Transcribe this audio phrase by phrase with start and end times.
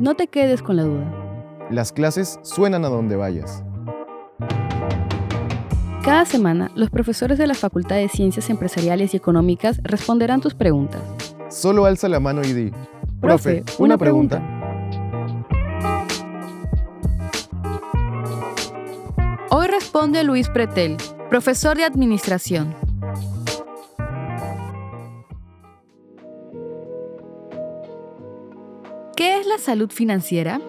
[0.00, 1.68] No te quedes con la duda.
[1.70, 3.62] Las clases suenan a donde vayas.
[6.02, 11.02] Cada semana, los profesores de la Facultad de Ciencias Empresariales y Económicas responderán tus preguntas.
[11.50, 12.72] Solo alza la mano y di,
[13.20, 14.42] Profe, una pregunta.
[19.50, 20.96] Hoy responde Luis Pretel,
[21.28, 22.74] profesor de Administración.
[29.60, 30.60] Salud financiera?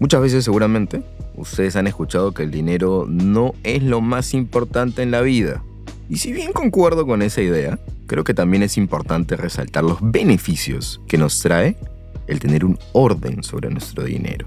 [0.00, 1.02] Muchas veces seguramente
[1.36, 5.62] ustedes han escuchado que el dinero no es lo más importante en la vida.
[6.08, 11.00] Y si bien concuerdo con esa idea, creo que también es importante resaltar los beneficios
[11.06, 11.76] que nos trae
[12.26, 14.46] el tener un orden sobre nuestro dinero.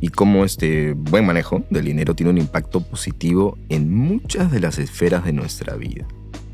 [0.00, 4.78] Y cómo este buen manejo del dinero tiene un impacto positivo en muchas de las
[4.78, 6.06] esferas de nuestra vida.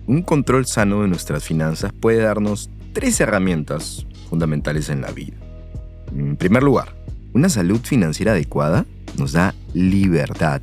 [0.08, 5.36] Un control sano de nuestras finanzas puede darnos tres herramientas fundamentales en la vida.
[6.16, 6.96] En primer lugar,
[7.34, 8.86] una salud financiera adecuada
[9.18, 10.62] nos da libertad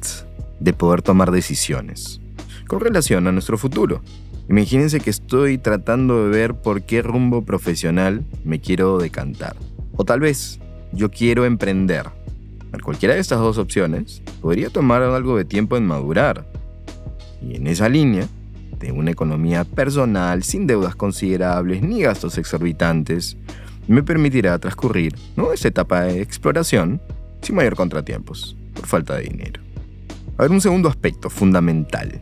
[0.59, 2.19] de poder tomar decisiones
[2.65, 4.01] con relación a nuestro futuro.
[4.49, 9.55] Imagínense que estoy tratando de ver por qué rumbo profesional me quiero decantar.
[9.95, 10.59] O tal vez
[10.91, 12.07] yo quiero emprender.
[12.71, 16.47] A cualquiera de estas dos opciones podría tomar algo de tiempo en madurar.
[17.47, 18.27] Y en esa línea,
[18.79, 23.37] de una economía personal sin deudas considerables ni gastos exorbitantes,
[23.87, 25.53] me permitirá transcurrir ¿no?
[25.53, 27.01] esta etapa de exploración
[27.41, 29.61] sin mayor contratiempos, por falta de dinero.
[30.37, 32.21] A ver, un segundo aspecto fundamental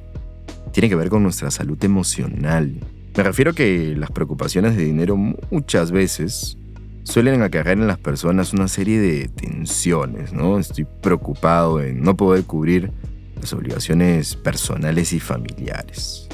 [0.72, 2.74] tiene que ver con nuestra salud emocional.
[3.16, 6.58] Me refiero a que las preocupaciones de dinero muchas veces
[7.04, 10.58] suelen acarrear en las personas una serie de tensiones, ¿no?
[10.58, 12.92] Estoy preocupado en no poder cubrir
[13.40, 16.28] las obligaciones personales y familiares.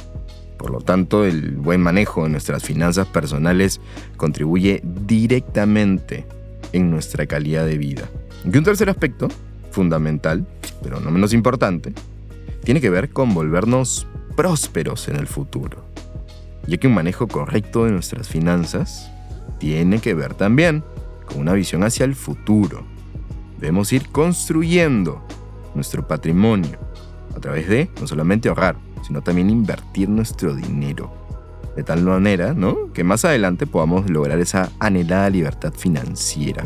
[0.60, 3.80] Por lo tanto, el buen manejo de nuestras finanzas personales
[4.18, 6.26] contribuye directamente
[6.74, 8.10] en nuestra calidad de vida.
[8.44, 9.30] Y un tercer aspecto,
[9.72, 10.46] fundamental,
[10.84, 11.94] pero no menos importante,
[12.66, 14.06] tiene que ver con volvernos
[14.36, 15.86] prósperos en el futuro,
[16.68, 19.10] ya que un manejo correcto de nuestras finanzas
[19.60, 20.84] tiene que ver también
[21.26, 22.84] con una visión hacia el futuro.
[23.60, 25.24] Debemos ir construyendo
[25.74, 26.78] nuestro patrimonio
[27.34, 31.12] a través de no solamente ahorrar, sino también invertir nuestro dinero.
[31.76, 32.92] De tal manera, ¿no?
[32.94, 36.64] Que más adelante podamos lograr esa anhelada libertad financiera.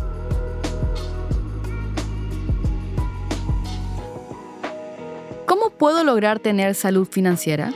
[5.45, 7.73] ¿Cómo puedo lograr tener salud financiera?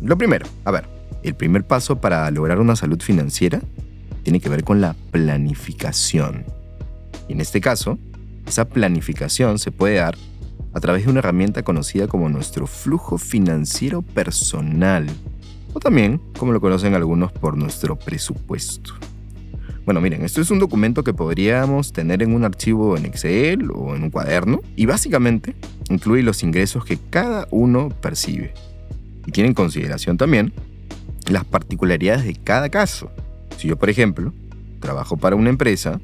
[0.00, 0.84] Lo primero, a ver,
[1.22, 3.60] el primer paso para lograr una salud financiera
[4.22, 6.44] tiene que ver con la planificación.
[7.28, 7.98] Y en este caso,
[8.52, 10.14] esa planificación se puede dar
[10.74, 15.06] a través de una herramienta conocida como nuestro flujo financiero personal,
[15.72, 18.92] o también, como lo conocen algunos, por nuestro presupuesto.
[19.86, 23.96] Bueno, miren, esto es un documento que podríamos tener en un archivo en Excel o
[23.96, 25.56] en un cuaderno y básicamente
[25.88, 28.52] incluye los ingresos que cada uno percibe.
[29.26, 30.52] Y tiene en consideración también
[31.26, 33.10] las particularidades de cada caso.
[33.56, 34.34] Si yo, por ejemplo,
[34.78, 36.02] trabajo para una empresa,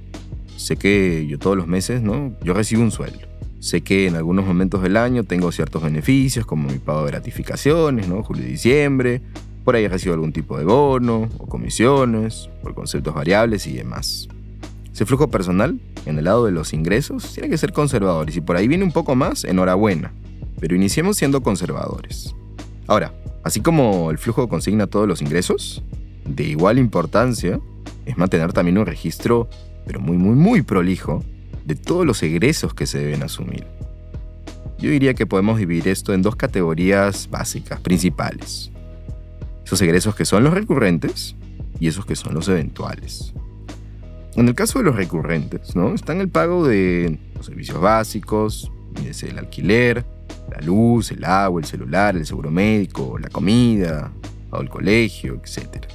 [0.59, 2.35] sé que yo todos los meses, ¿no?
[2.43, 3.27] Yo recibo un sueldo.
[3.61, 8.09] Sé que en algunos momentos del año tengo ciertos beneficios, como mi pago de gratificaciones,
[8.09, 8.23] ¿no?
[8.23, 9.21] Julio y diciembre,
[9.65, 14.29] por ahí recibo algún tipo de bono o comisiones, por conceptos variables y demás.
[14.93, 18.41] Ese flujo personal, en el lado de los ingresos, tiene que ser conservador y si
[18.41, 20.13] por ahí viene un poco más, enhorabuena.
[20.61, 22.35] Pero iniciemos siendo conservadores.
[22.87, 23.13] Ahora,
[23.45, 25.83] así como el flujo consigna todos los ingresos,
[26.25, 27.61] de igual importancia
[28.07, 29.49] es mantener también un registro,
[29.89, 31.25] pero muy, muy, muy prolijo,
[31.65, 33.67] de todos los egresos que se deben asumir.
[34.79, 38.71] Yo diría que podemos dividir esto en dos categorías básicas, principales.
[39.65, 41.35] Esos egresos que son los recurrentes
[41.81, 43.33] y esos que son los eventuales.
[44.37, 45.95] En el caso de los recurrentes, ¿no?
[45.95, 48.71] Están el pago de los servicios básicos,
[49.23, 50.05] el alquiler,
[50.51, 54.13] la luz, el agua, el celular, el seguro médico, la comida,
[54.51, 55.87] o el colegio, etc.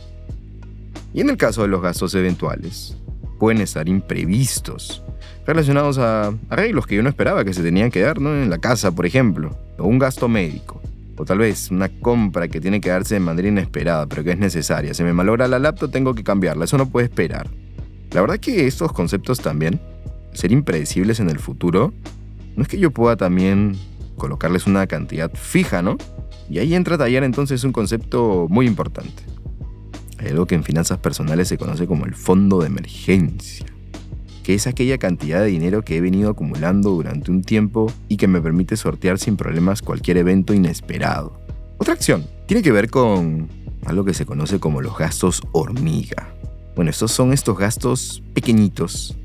[1.14, 2.98] Y en el caso de los gastos eventuales,
[3.44, 5.04] pueden estar imprevistos,
[5.46, 8.34] relacionados a arreglos que yo no esperaba que se tenían que dar, ¿no?
[8.34, 10.82] En la casa, por ejemplo, o un gasto médico
[11.18, 14.38] o tal vez una compra que tiene que darse de manera inesperada, pero que es
[14.38, 14.94] necesaria.
[14.94, 17.50] Se me malogra la laptop, tengo que cambiarla, eso no puede esperar.
[18.12, 19.82] La verdad que estos conceptos también,
[20.32, 21.94] ser impredecibles en el futuro,
[22.56, 23.76] no es que yo pueda también
[24.16, 25.98] colocarles una cantidad fija, ¿no?
[26.50, 29.24] Y ahí entra a tallar entonces un concepto muy importante.
[30.24, 33.66] Hay algo que en finanzas personales se conoce como el fondo de emergencia.
[34.44, 38.28] que es aquella cantidad de dinero que he venido acumulando durante un tiempo y que
[38.28, 41.40] me permite sortear sin problemas cualquier evento inesperado.
[41.78, 43.48] Otra acción tiene que ver con
[43.86, 46.28] algo que se conoce como los gastos hormiga.
[46.76, 49.16] Bueno, estos son estos gastos pequeñitos,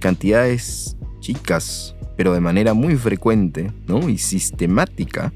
[0.00, 4.08] cantidades chicas, pero de manera muy frecuente ¿no?
[4.08, 5.32] y sistemática,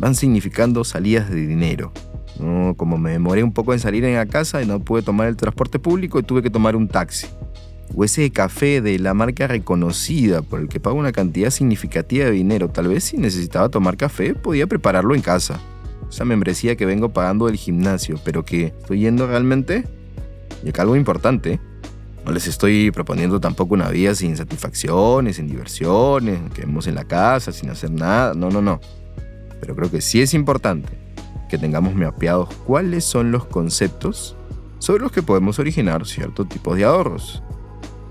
[0.00, 1.92] van significando salidas de dinero.
[2.76, 5.36] Como me demoré un poco en salir en la casa y no pude tomar el
[5.36, 7.28] transporte público y tuve que tomar un taxi
[7.94, 12.32] o ese café de la marca reconocida por el que pago una cantidad significativa de
[12.32, 12.68] dinero.
[12.68, 15.60] Tal vez si necesitaba tomar café podía prepararlo en casa.
[16.08, 19.84] Esa membresía que vengo pagando del gimnasio, pero que estoy yendo realmente.
[20.64, 21.60] Y acá algo importante,
[22.24, 27.52] no les estoy proponiendo tampoco una vida sin satisfacciones, sin diversiones, quedemos en la casa
[27.52, 28.34] sin hacer nada.
[28.34, 28.80] No, no, no.
[29.60, 31.03] Pero creo que sí es importante
[31.54, 34.34] que tengamos mapeados cuáles son los conceptos
[34.80, 37.44] sobre los que podemos originar ciertos tipos de ahorros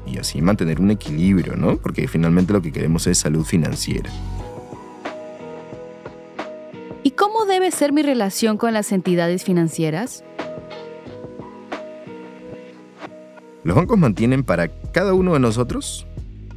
[0.07, 1.75] y así mantener un equilibrio, ¿no?
[1.75, 4.09] Porque finalmente lo que queremos es salud financiera.
[7.03, 10.23] ¿Y cómo debe ser mi relación con las entidades financieras?
[13.65, 16.07] Los bancos mantienen para cada uno de nosotros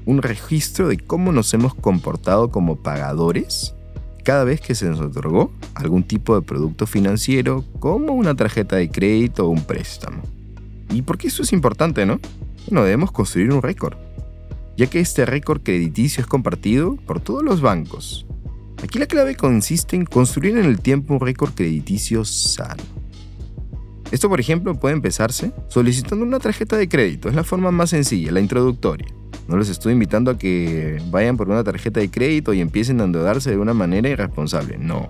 [0.04, 3.75] un registro de cómo nos hemos comportado como pagadores
[4.26, 8.90] cada vez que se nos otorgó algún tipo de producto financiero como una tarjeta de
[8.90, 10.20] crédito o un préstamo.
[10.90, 12.19] ¿Y por qué eso es importante, no?
[12.67, 13.96] Bueno, debemos construir un récord,
[14.76, 18.26] ya que este récord crediticio es compartido por todos los bancos.
[18.82, 22.82] Aquí la clave consiste en construir en el tiempo un récord crediticio sano.
[24.11, 27.28] Esto, por ejemplo, puede empezarse solicitando una tarjeta de crédito.
[27.28, 29.06] Es la forma más sencilla, la introductoria.
[29.48, 33.04] No les estoy invitando a que vayan por una tarjeta de crédito y empiecen a
[33.04, 34.76] endeudarse de una manera irresponsable.
[34.78, 35.08] No.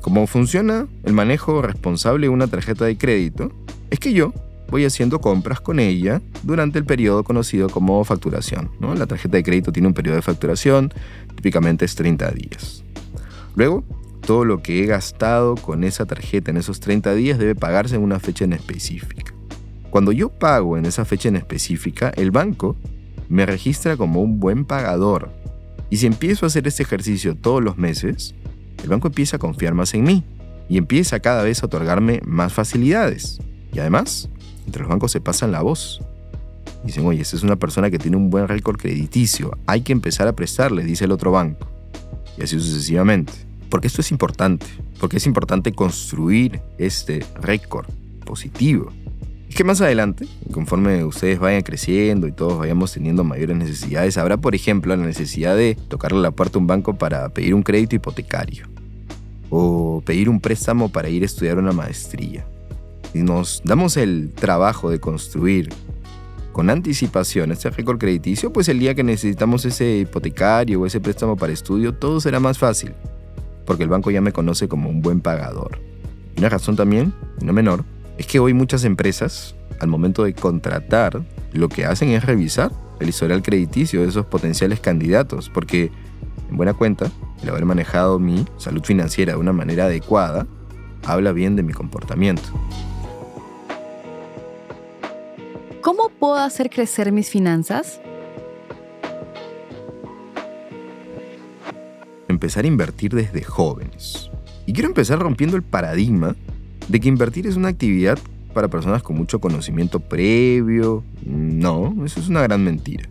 [0.00, 3.50] ¿Cómo funciona el manejo responsable de una tarjeta de crédito?
[3.90, 4.32] Es que yo
[4.68, 8.70] voy haciendo compras con ella durante el periodo conocido como facturación.
[8.80, 10.92] La tarjeta de crédito tiene un periodo de facturación,
[11.34, 12.84] típicamente es 30 días.
[13.56, 13.84] Luego,
[14.20, 18.02] todo lo que he gastado con esa tarjeta en esos 30 días debe pagarse en
[18.02, 19.32] una fecha en específica.
[19.90, 22.76] Cuando yo pago en esa fecha en específica, el banco
[23.28, 25.30] me registra como un buen pagador.
[25.90, 28.34] Y si empiezo a hacer este ejercicio todos los meses,
[28.82, 30.24] el banco empieza a confiar más en mí
[30.68, 33.40] y empieza cada vez a otorgarme más facilidades.
[33.72, 34.28] Y además,
[34.66, 36.00] entre los bancos se pasan la voz.
[36.84, 40.28] Dicen, oye, esta es una persona que tiene un buen récord crediticio, hay que empezar
[40.28, 41.66] a prestarle, dice el otro banco.
[42.38, 43.32] Y así sucesivamente.
[43.70, 44.66] Porque esto es importante,
[45.00, 47.86] porque es importante construir este récord
[48.24, 48.92] positivo.
[49.48, 54.36] Y que más adelante, conforme ustedes vayan creciendo y todos vayamos teniendo mayores necesidades, habrá,
[54.36, 57.96] por ejemplo, la necesidad de tocarle la puerta a un banco para pedir un crédito
[57.96, 58.66] hipotecario
[59.50, 62.44] o pedir un préstamo para ir a estudiar una maestría
[63.16, 65.70] si nos damos el trabajo de construir
[66.52, 71.34] con anticipación este récord crediticio, pues el día que necesitamos ese hipotecario o ese préstamo
[71.34, 72.92] para estudio, todo será más fácil,
[73.64, 75.78] porque el banco ya me conoce como un buen pagador.
[76.36, 77.84] Y una razón también, no menor,
[78.18, 81.22] es que hoy muchas empresas, al momento de contratar,
[81.52, 82.70] lo que hacen es revisar
[83.00, 85.90] el historial crediticio de esos potenciales candidatos, porque
[86.50, 87.10] en buena cuenta,
[87.42, 90.46] el haber manejado mi salud financiera de una manera adecuada,
[91.04, 92.48] habla bien de mi comportamiento.
[95.82, 98.00] ¿Cómo puedo hacer crecer mis finanzas?
[102.28, 104.30] Empezar a invertir desde jóvenes.
[104.66, 106.34] Y quiero empezar rompiendo el paradigma
[106.88, 108.18] de que invertir es una actividad
[108.54, 111.04] para personas con mucho conocimiento previo.
[111.24, 113.08] No, eso es una gran mentira.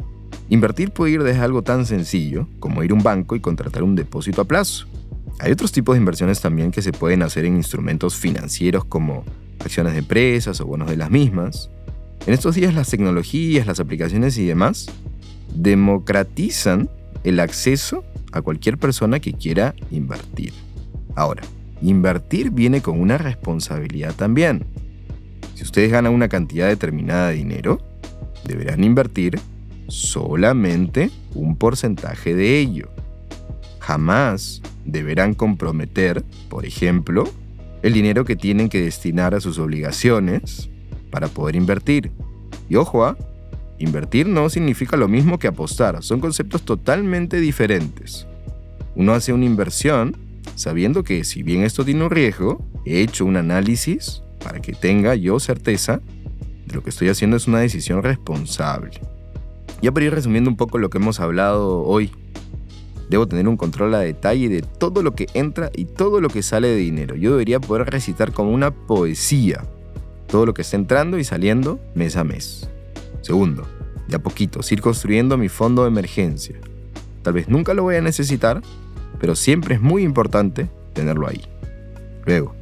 [0.49, 3.95] Invertir puede ir desde algo tan sencillo como ir a un banco y contratar un
[3.95, 4.87] depósito a plazo.
[5.39, 9.23] Hay otros tipos de inversiones también que se pueden hacer en instrumentos financieros como
[9.59, 11.69] acciones de empresas o bonos de las mismas.
[12.25, 14.87] En estos días las tecnologías, las aplicaciones y demás
[15.53, 16.89] democratizan
[17.23, 20.53] el acceso a cualquier persona que quiera invertir.
[21.15, 21.43] Ahora,
[21.81, 24.65] invertir viene con una responsabilidad también.
[25.53, 27.81] Si ustedes ganan una cantidad determinada de dinero,
[28.45, 29.39] deberán invertir
[29.87, 32.89] solamente un porcentaje de ello.
[33.79, 37.25] Jamás deberán comprometer, por ejemplo,
[37.83, 40.69] el dinero que tienen que destinar a sus obligaciones
[41.11, 42.11] para poder invertir.
[42.67, 43.15] Y ojo, ¿ah?
[43.77, 48.27] invertir no significa lo mismo que apostar, son conceptos totalmente diferentes.
[48.95, 50.15] Uno hace una inversión
[50.55, 55.15] sabiendo que si bien esto tiene un riesgo, he hecho un análisis para que tenga
[55.15, 56.01] yo certeza
[56.65, 58.99] de lo que estoy haciendo es una decisión responsable.
[59.81, 62.11] Ya para ir resumiendo un poco lo que hemos hablado hoy,
[63.09, 66.41] debo tener un control a detalle de todo lo que entra y todo lo que
[66.41, 67.15] sale de dinero.
[67.15, 69.63] Yo debería poder recitar como una poesía
[70.27, 72.67] todo lo que está entrando y saliendo mes a mes.
[73.21, 73.67] Segundo,
[74.07, 76.55] de a poquitos ir construyendo mi fondo de emergencia.
[77.21, 78.61] Tal vez nunca lo voy a necesitar,
[79.19, 81.41] pero siempre es muy importante tenerlo ahí.
[82.25, 82.55] Luego,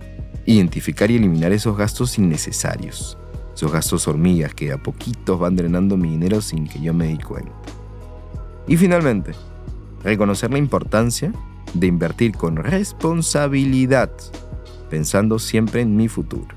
[0.46, 3.18] identificar y eliminar esos gastos innecesarios,
[3.54, 7.24] esos gastos hormigas que a poquitos van drenando mi dinero sin que yo me dé
[7.24, 7.52] cuenta.
[8.68, 9.32] Y finalmente,
[10.04, 11.34] reconocer la importancia
[11.74, 14.12] de invertir con responsabilidad,
[14.90, 16.56] pensando siempre en mi futuro.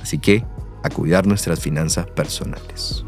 [0.00, 0.44] Así que,
[0.82, 3.04] a cuidar nuestras finanzas personales.